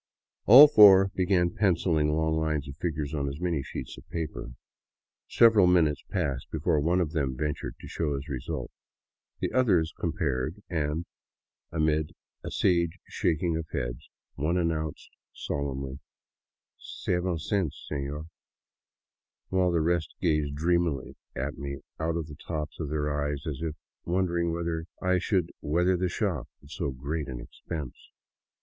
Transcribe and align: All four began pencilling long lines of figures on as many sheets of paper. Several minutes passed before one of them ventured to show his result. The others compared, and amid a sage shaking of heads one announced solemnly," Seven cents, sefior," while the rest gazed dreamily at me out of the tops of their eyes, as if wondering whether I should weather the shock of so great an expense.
All 0.47 0.67
four 0.67 1.09
began 1.13 1.51
pencilling 1.53 2.09
long 2.11 2.35
lines 2.35 2.67
of 2.67 2.75
figures 2.77 3.13
on 3.13 3.29
as 3.29 3.39
many 3.39 3.61
sheets 3.61 3.99
of 3.99 4.09
paper. 4.09 4.53
Several 5.29 5.67
minutes 5.67 6.01
passed 6.09 6.49
before 6.49 6.79
one 6.79 6.99
of 6.99 7.11
them 7.11 7.37
ventured 7.37 7.75
to 7.79 7.87
show 7.87 8.15
his 8.15 8.27
result. 8.27 8.71
The 9.41 9.51
others 9.53 9.93
compared, 9.99 10.63
and 10.67 11.05
amid 11.71 12.13
a 12.43 12.49
sage 12.49 12.97
shaking 13.09 13.55
of 13.57 13.67
heads 13.71 14.09
one 14.33 14.57
announced 14.57 15.11
solemnly," 15.33 15.99
Seven 17.03 17.37
cents, 17.37 17.87
sefior," 17.91 18.25
while 19.49 19.69
the 19.69 19.81
rest 19.81 20.15
gazed 20.19 20.55
dreamily 20.55 21.15
at 21.35 21.59
me 21.59 21.77
out 21.99 22.17
of 22.17 22.25
the 22.25 22.37
tops 22.47 22.79
of 22.79 22.89
their 22.89 23.21
eyes, 23.23 23.43
as 23.45 23.61
if 23.61 23.75
wondering 24.03 24.51
whether 24.51 24.87
I 24.99 25.19
should 25.19 25.51
weather 25.61 25.95
the 25.95 26.09
shock 26.09 26.47
of 26.63 26.71
so 26.71 26.89
great 26.89 27.27
an 27.27 27.39
expense. 27.39 28.09